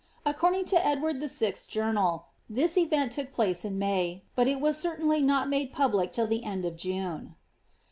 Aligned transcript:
Ac 0.25 0.35
cording 0.39 0.65
to 0.65 0.83
Edward 0.83 1.17
Vl.^s 1.19 1.69
journal, 1.69 2.25
this 2.49 2.75
etent 2.75 3.11
took 3.11 3.31
place 3.31 3.63
in 3.63 3.77
3Iay, 3.77 4.23
hot 4.35 4.47
it 4.47 4.59
was 4.59 4.79
certainly 4.79 5.21
not 5.21 5.47
made 5.47 5.71
public 5.71 6.11
till 6.11 6.25
the 6.25 6.43
end 6.43 6.65
of 6.65 6.75
June. 6.75 7.35